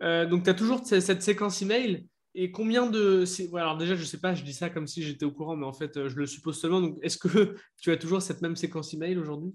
[0.00, 2.08] donc, tu as toujours cette séquence email.
[2.34, 3.24] Et combien de.
[3.56, 5.66] alors, déjà, je ne sais pas, je dis ça comme si j'étais au courant, mais
[5.66, 6.80] en fait, je le suppose seulement.
[6.80, 9.52] Donc, est-ce que tu as toujours cette même séquence email aujourd'hui?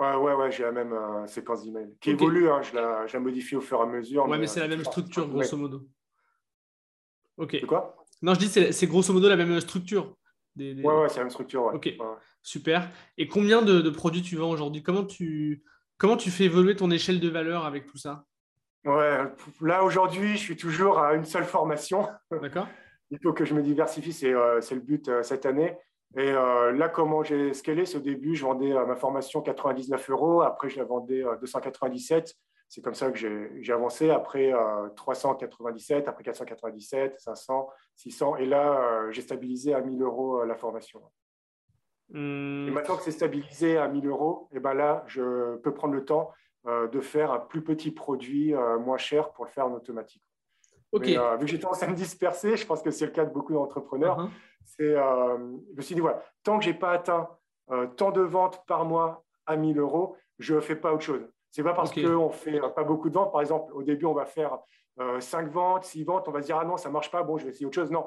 [0.00, 2.48] Ouais, ouais, ouais j'ai la même euh, séquence d'email qui évolue.
[2.48, 4.26] Hein, je, la, modifie au fur et à mesure.
[4.26, 5.86] Ouais, mais, c'est la même structure, grosso modo.
[7.36, 7.58] Ok.
[7.60, 7.96] C'est quoi?
[8.22, 10.16] Non, je dis c'est, c'est grosso modo la même structure.
[10.56, 11.64] Des, Ouais, ouais, c'est la même structure.
[11.74, 11.94] Ok,
[12.42, 12.90] super.
[13.18, 14.82] Et combien de, produits tu vends aujourd'hui?
[14.82, 15.62] Comment tu,
[15.98, 18.24] comment tu fais évoluer ton échelle de valeur avec tout ça?
[18.86, 19.18] Ouais,
[19.60, 22.08] là aujourd'hui, je suis toujours à une seule formation.
[22.40, 22.68] D'accord.
[23.10, 25.76] Il faut que je me diversifie, c'est, euh, c'est le but euh, cette année.
[26.16, 30.42] Et euh, là, comment j'ai scalé ce début, je vendais euh, ma formation 99 euros,
[30.42, 32.28] après je la vendais 297.
[32.28, 32.32] Euh,
[32.68, 33.18] C'est comme ça que
[33.60, 34.10] j'ai avancé.
[34.10, 34.52] Après
[34.96, 38.36] 397, après 497, 500, 600.
[38.36, 41.00] Et là, j'ai stabilisé à 1000 euros la formation.
[42.08, 42.66] Hmm.
[42.68, 46.04] Et maintenant que c'est stabilisé à 1000 euros, et ben là, je peux prendre le
[46.04, 46.30] temps
[46.64, 50.29] de faire un plus petit produit moins cher pour le faire en automatique.
[50.92, 51.06] Ok.
[51.06, 53.52] vu que j'étais en train de disperser, je pense que c'est le cas de beaucoup
[53.52, 54.18] d'entrepreneurs.
[54.18, 54.30] Uh-huh
[54.64, 55.36] c'est, euh,
[55.72, 57.28] je me suis dit, voilà, tant que je n'ai pas atteint
[57.70, 61.22] euh, tant de ventes par mois à 1000 euros, je ne fais pas autre chose.
[61.50, 63.32] Ce n'est pas parce qu'on ne fait pas beaucoup de ventes.
[63.32, 64.58] Par exemple, au début, on va faire
[64.98, 67.22] 5 euh, ventes, 6 ventes, on va se dire, ah non, ça ne marche pas,
[67.22, 67.90] bon, je vais essayer autre chose.
[67.90, 68.06] Non.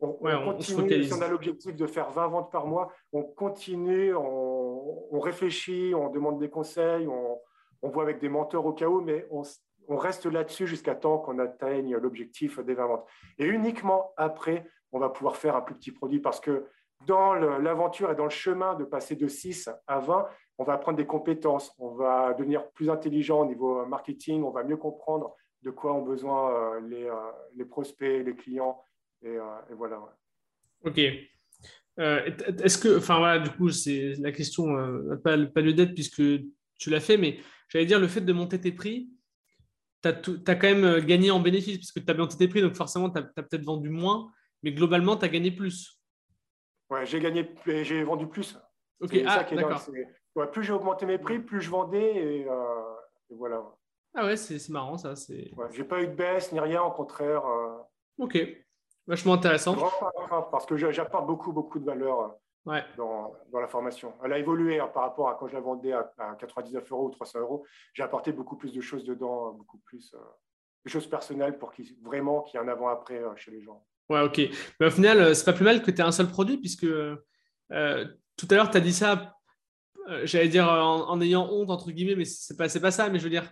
[0.00, 5.20] On, continue, si on a l'objectif de faire 20 ventes par mois, on continue, on,
[5.20, 9.42] réfléchit, on demande des conseils, on, voit avec des menteurs au cas où, mais on,
[9.88, 13.06] on reste là-dessus jusqu'à temps qu'on atteigne l'objectif des 20 ventes.
[13.38, 16.66] Et uniquement après, on va pouvoir faire un plus petit produit parce que
[17.06, 20.98] dans l'aventure et dans le chemin de passer de 6 à 20, on va apprendre
[20.98, 25.70] des compétences, on va devenir plus intelligent au niveau marketing, on va mieux comprendre de
[25.70, 28.82] quoi ont besoin euh, euh, les, prospects, les clients.
[29.22, 29.42] Et, euh,
[29.76, 30.00] voilà.
[30.84, 30.98] Ok.
[30.98, 34.74] Est-ce que, enfin voilà, du coup, c'est la question,
[35.22, 36.22] pas, pas le dette puisque
[36.78, 39.10] tu l'as fait, mais j'allais dire le fait de monter tes prix,
[40.02, 42.74] tu as, as, quand même gagné en bénéfice puisque tu as monté tes prix, donc
[42.74, 44.30] forcément, tu as, as peut-être vendu moins
[44.62, 46.00] mais globalement, tu as gagné plus.
[46.90, 48.58] Ouais, j'ai gagné, j'ai vendu plus.
[49.00, 49.82] Ok, ah, d'accord.
[50.34, 52.94] Ouais, plus j'ai augmenté mes prix, plus je vendais et, euh,
[53.30, 53.62] voilà.
[54.14, 55.14] Ah ouais, c'est marrant ça.
[55.30, 57.44] Ouais, j'ai pas eu de baisse ni rien, au contraire.
[57.46, 57.78] Euh,
[58.18, 58.38] ok,
[59.06, 59.76] vachement intéressant.
[60.50, 62.28] Parce que j'apporte beaucoup, beaucoup de valeur euh,
[62.66, 62.84] ouais.
[62.96, 64.14] dans, dans, la formation.
[64.24, 67.10] Elle a évolué hein, par rapport à quand je la vendais à, 99 euros ou
[67.10, 67.64] 300 euros.
[67.94, 70.14] J'ai apporté beaucoup plus de choses dedans, beaucoup plus
[70.84, 73.84] de choses personnelles pour qu'il vraiment qu'il y ait un avant-après chez les gens.
[74.08, 74.40] Ouais, ok.
[74.80, 76.84] Mais au final, euh, c'est pas plus mal que tu aies un seul produit, puisque
[76.84, 77.16] euh,
[77.70, 79.36] tout à l'heure, tu as dit ça
[80.08, 83.24] euh, j'allais dire en, ayant honte, entre guillemets, mais c'est pas, pas ça, mais je
[83.24, 83.48] veux dire,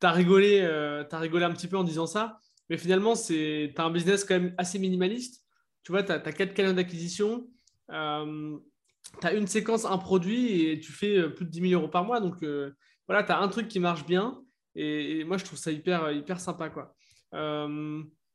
[0.00, 2.38] tu as, rigolé, as rigolé un petit peu en disant ça,
[2.70, 5.44] mais finalement, tu as un business quand même assez minimaliste.
[5.82, 7.48] Tu vois, tu as, quatre canaux d'acquisition,
[7.88, 12.04] tu as une séquence, un produit, et tu fais plus de 10 000 euros par
[12.04, 12.20] mois.
[12.20, 12.44] Donc,
[13.08, 14.42] voilà, tu as un truc qui marche bien,
[14.74, 16.94] et, moi, je trouve ça hyper, hyper sympa, quoi.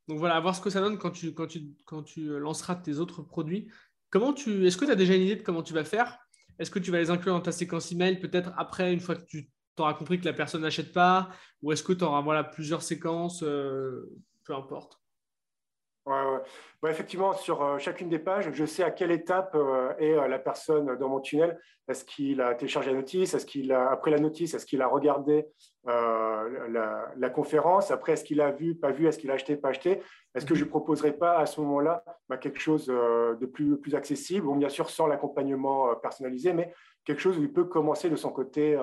[0.07, 2.75] Donc voilà, à voir ce que ça donne quand tu, quand tu, quand tu lanceras
[2.75, 3.69] tes autres produits.
[4.09, 6.17] Comment tu, est-ce que tu as déjà une idée de comment tu vas faire?
[6.59, 9.25] Est-ce que tu vas les inclure dans ta séquence email peut-être après, une fois que
[9.25, 11.29] tu auras compris que la personne n'achète pas?
[11.61, 14.09] Ou est-ce que tu auras voilà, plusieurs séquences euh,
[14.45, 14.97] Peu importe.
[16.05, 16.39] Ouais,
[16.85, 20.37] effectivement, sur euh, chacune des pages, je sais à quelle étape euh, est euh, la
[20.37, 21.59] personne dans mon tunnel.
[21.87, 23.33] Est-ce qu'il a téléchargé la notice?
[23.33, 25.45] Est-ce qu'il a, après la notice, est-ce qu'il a regardé
[25.85, 27.91] la, conférence?
[27.91, 29.07] Après, est-ce qu'il a vu, pas vu?
[29.07, 30.01] Est-ce qu'il a acheté, pas acheté?
[30.35, 33.95] Est-ce que je ne proposerai pas à ce moment-là bah, quelque chose de plus, plus
[33.95, 34.45] accessible?
[34.47, 36.73] Bon, bien sûr, sans l'accompagnement personnalisé, mais
[37.05, 38.77] quelque chose où il peut commencer de son côté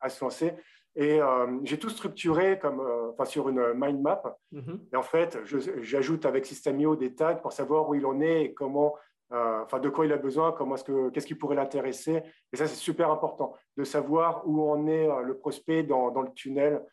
[0.00, 0.54] à se lancer.
[0.98, 4.36] Et euh, j'ai tout structuré comme, euh, enfin, sur une mind map.
[4.50, 4.80] Mhm.
[4.92, 8.52] Et en fait, j'ajoute avec Systemio des tags pour savoir où il en est et
[8.52, 8.96] comment,
[9.32, 12.24] euh, enfin, de quoi il a besoin, comment est-ce que, qu'est-ce qui pourrait l'intéresser.
[12.52, 16.32] Et ça, c'est super important de savoir où en est le prospect dans, dans le
[16.32, 16.84] tunnel,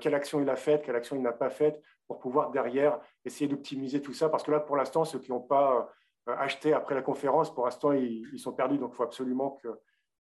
[0.00, 3.46] quelle action il a faite, quelle action il n'a pas faite, pour pouvoir derrière essayer
[3.46, 4.30] d'optimiser tout ça.
[4.30, 5.90] Parce que là, pour l'instant, ceux qui n'ont pas
[6.26, 8.78] acheté après la conférence, pour l'instant, ils, ils, sont perdus.
[8.78, 9.68] Donc, il faut absolument que,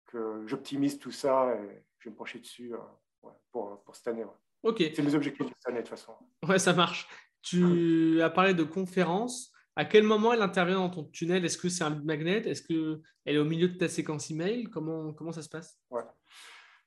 [0.07, 2.73] que j'optimise tout ça et je vais me pencher dessus
[3.21, 4.25] pour, pour, cette année.
[4.63, 4.83] Ok.
[4.95, 6.13] C'est mes objectifs de cette année de toute façon.
[6.47, 7.07] Ouais, ça marche.
[7.41, 9.51] Tu as parlé de conférence.
[9.75, 11.45] À quel moment elle intervient dans ton tunnel?
[11.45, 12.39] Est-ce que c'est un magnet?
[12.45, 14.65] Est-ce qu'elle est au milieu de ta séquence email?
[14.65, 15.79] Comment, comment ça se passe?
[15.89, 16.03] Ouais.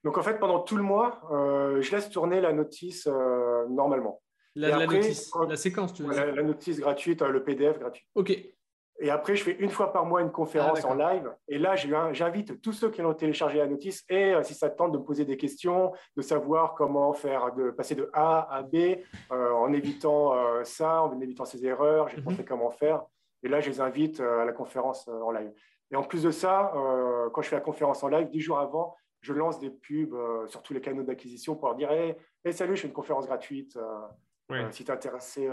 [0.04, 4.20] Donc en fait, pendant tout le mois, euh, je laisse tourner la notice euh, normalement.
[4.54, 8.04] La, notice, la séquence, tu veux la, la, notice gratuite, euh, le PDF gratuit.
[8.14, 8.36] Ok.
[9.00, 11.34] Et après, je fais une fois par mois une conférence ah, en live.
[11.48, 14.92] Et là, j'invite tous ceux qui ont téléchargé la notice et, euh, si ça tente,
[14.92, 18.76] de me poser des questions, de savoir comment faire, de passer de A à B
[19.32, 22.08] euh, en évitant euh, ça, en évitant ces erreurs.
[22.08, 22.44] J'ai pensé mhm.
[22.44, 23.02] comment faire.
[23.42, 25.52] Et là, je les invite à la conférence en live.
[25.90, 26.72] Et en plus de ça,
[27.32, 30.62] quand je fais la conférence en live, dix jours avant, je lance des pubs sur
[30.62, 32.14] tous les canaux d'acquisition pour leur dire hey,
[32.52, 33.76] salut, je fais une conférence gratuite.
[34.70, 35.50] si tu es intéressé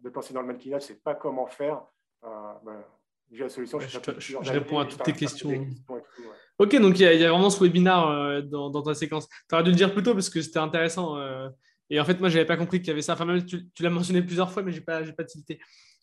[0.00, 1.82] de penser dans le mannequinage, je ne sais pas comment faire
[2.22, 2.84] ben,
[3.30, 3.78] j'ai la solution.
[3.80, 5.66] je, réponds à toutes tes questions.
[6.58, 9.28] Ok, donc il y, a vraiment ce webinar euh, dans, ta séquence.
[9.48, 11.16] Tu aurais dû le dire plus tôt parce que c'était intéressant.
[11.16, 11.48] Euh,
[11.90, 13.12] et en fait, moi, je n'avais pas compris qu'il y avait ça.
[13.12, 15.60] Enfin, même tu, l'as mentionné plusieurs fois, mais je n'ai pas, pas tilté.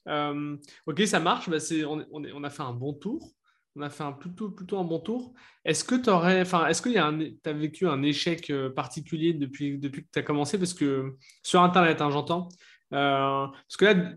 [0.07, 1.49] Euh, ok, ça marche.
[1.49, 3.33] Bah, on, on, a fait un bon tour.
[3.75, 5.33] On a fait un plutôt, plutôt un bon tour.
[5.65, 10.03] Est-ce que tu aurais, enfin, est-ce que tu as vécu un échec particulier depuis, depuis
[10.03, 10.57] que tu as commencé?
[10.57, 12.47] Parce que sur Internet, hein, j'entends.
[12.91, 14.13] parce que là,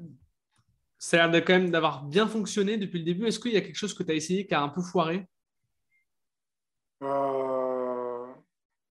[0.98, 3.26] ça a l'air quand même d'avoir bien fonctionné depuis le début.
[3.26, 5.26] Est-ce qu'il y a quelque chose que tu as essayé qui a un peu foiré?
[7.02, 7.38] Euh...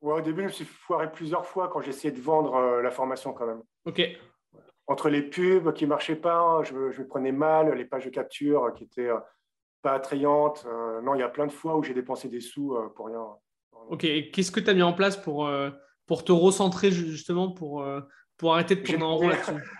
[0.03, 2.91] Au début, je me suis foiré plusieurs fois quand j'ai essayé de vendre euh, la
[2.91, 3.63] formation quand même.
[3.85, 4.01] Ok.
[4.87, 8.73] Entre les pubs qui ne marchaient pas, je, me prenais mal, les pages de capture
[8.75, 9.19] qui n'étaient euh,
[9.83, 10.65] pas attrayantes.
[10.67, 13.25] Euh, non, il y a plein de fois où j'ai dépensé des sous pour rien.
[13.89, 14.01] Ok,
[14.33, 15.51] qu'est-ce que tu as mis en place pour,
[16.07, 17.85] pour te recentrer justement, pour,
[18.37, 19.53] pour arrêter de tourner en rond là-dessus?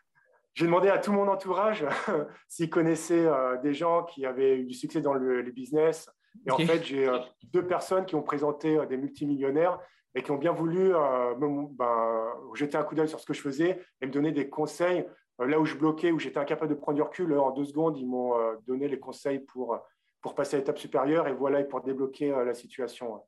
[0.61, 1.87] J'ai demandé à tout mon entourage
[2.49, 6.11] s'ils connaissaient euh, des gens qui avaient eu du succès dans le, business.
[6.47, 9.79] Et en fait, j'ai euh, deux personnes qui ont présenté euh, des multimillionnaires
[10.15, 13.41] et qui ont bien voulu me, ben, jeter un coup d'œil sur ce que je
[13.41, 15.07] faisais et me donner des conseils.
[15.39, 18.07] là où je bloquais, où j'étais incapable de prendre du recul, en deux secondes, ils
[18.07, 18.35] m'ont
[18.67, 19.79] donné les conseils pour,
[20.21, 23.23] pour passer à l'étape supérieure et voilà, pour débloquer la situation.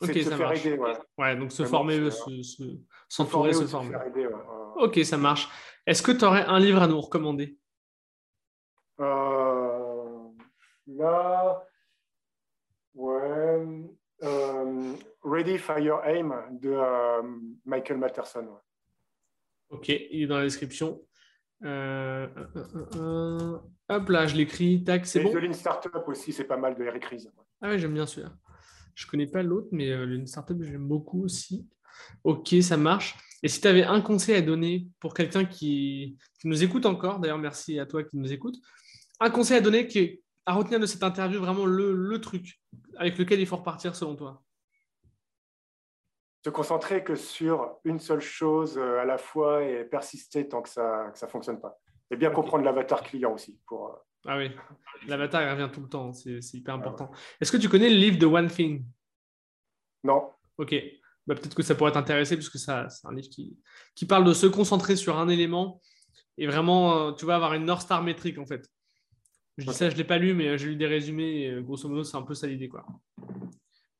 [0.00, 0.64] Ok, ça marche.
[0.64, 0.78] Aider,
[1.18, 1.36] ouais.
[1.36, 2.10] donc se former,
[3.08, 3.96] s'entourer, se, former.
[4.76, 5.48] ok, ça marche.
[5.86, 7.58] Est-ce que tu aurais un livre à nous recommander?
[9.00, 10.28] Euh,
[10.86, 11.64] Là,
[12.94, 13.88] ouais.
[14.22, 17.22] Euh, Ready, Fire, Aim de euh,
[17.64, 18.58] Michael Matterson.
[19.70, 21.00] Ok, il est dans la description.
[21.60, 21.68] hop
[24.08, 24.82] là, je l'écris.
[24.84, 25.30] Tac, c'est bon?
[25.30, 27.28] The Lean Startup aussi, c'est pas mal de Eric Ries.
[27.60, 28.32] Ah oui, j'aime bien celui-là.
[28.98, 31.68] Je connais pas l'autre, mais Lean Startup, j'aime beaucoup aussi.
[32.24, 33.16] Ok, ça marche.
[33.44, 37.38] Et si tu avais un conseil à donner pour quelqu'un qui, nous écoute encore, d'ailleurs
[37.38, 38.56] merci à toi qui nous écoute,
[39.20, 42.58] un conseil à donner qui à retenir de cette interview vraiment le, truc
[42.96, 44.42] avec lequel il faut repartir selon toi?
[46.44, 50.70] Se concentrer que sur une seule chose euh, à la fois et persister tant que
[50.70, 51.78] ça ne fonctionne pas.
[52.10, 53.60] Et bien comprendre l'avatar client aussi.
[53.66, 53.92] Pour, euh,
[54.26, 54.50] Ah oui,
[55.06, 57.10] l'avatar il revient tout le temps, c'est hyper important.
[57.40, 58.84] Est-ce que tu connais le livre de One Thing
[60.04, 60.30] Non.
[60.58, 60.74] Ok.
[61.26, 63.58] Bah, peut-être que ça pourrait t'intéresser puisque c'est un livre qui,
[63.94, 65.80] qui, parle de se concentrer sur un élément
[66.38, 68.66] et vraiment, euh, tu vas avoir une North Star métrique en fait.
[69.58, 71.62] Je dis ça, je ne l'ai pas lu, mais j'ai lu des résumés et euh,
[71.62, 72.68] grosso modo, c'est un peu ça l'idée.
[72.68, 72.86] Quoi.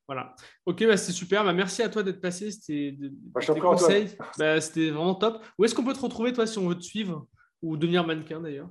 [0.07, 0.33] Voilà.
[0.65, 1.43] Ok, bah, c'était super.
[1.43, 2.49] Bah, merci à toi d'être passé.
[2.49, 4.17] C'était bah, conseils.
[4.37, 5.45] Bah, c'était vraiment top.
[5.57, 7.27] Où est-ce qu'on peut te retrouver, toi, si on veut te suivre
[7.61, 8.69] ou devenir mannequin d'ailleurs?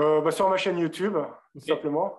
[0.00, 1.16] Euh, bah, Sur ma chaîne YouTube,
[1.52, 2.14] tout simplement.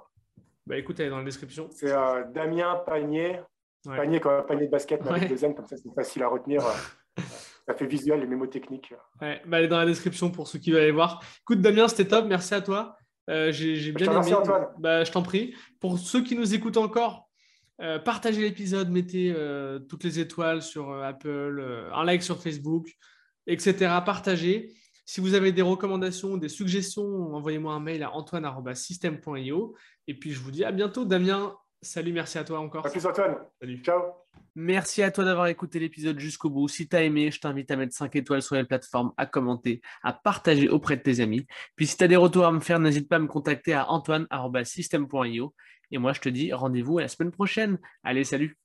[0.66, 1.70] Bah, écoute, elle est dans la description.
[1.72, 3.42] C'est euh, Damien Panier.
[3.86, 6.62] Panier comme panier de basket, mais avec deux N, comme ça, c'est facile à retenir.
[7.68, 8.94] ça fait visuel et mémotechnique.
[9.22, 11.22] Ouais, bah, elle est dans la description pour ceux qui veulent aller voir.
[11.42, 12.26] Écoute, Damien, c'était top.
[12.28, 12.98] Merci à toi.
[13.30, 14.34] Euh, j'ai bien aimé.
[14.34, 14.68] Antoine.
[14.80, 15.54] Bah, je t'en prie.
[15.80, 17.30] Pour ceux qui nous écoutent encore,
[17.82, 22.88] euh, partagez l'épisode, mettez euh, toutes les étoiles sur Apple, un like sur Facebook,
[23.46, 23.76] etc.
[24.06, 24.74] Partagez.
[25.10, 29.74] Si vous avez des recommandations ou des suggestions, envoyez-moi un mail à antoine.system.io.
[30.06, 31.56] Et puis je vous dis à bientôt, Damien.
[31.82, 32.86] Salut, merci à toi encore.
[32.86, 33.38] À plus, Antoine.
[33.62, 33.82] Salut.
[33.84, 34.02] Ciao.
[34.56, 36.68] Merci à toi d'avoir écouté l'épisode jusqu'au bout.
[36.68, 39.82] Si tu as aimé, je t'invite à mettre 5 étoiles sur les plateformes, à commenter,
[40.04, 41.48] à partager auprès de tes amis.
[41.78, 43.90] Puis si tu as des retours à me faire, n'hésite pas à me contacter à
[43.90, 45.56] antoine.system.io.
[45.92, 47.80] Et moi, je te dis rendez-vous à la semaine prochaine.
[48.04, 48.58] Allez, salut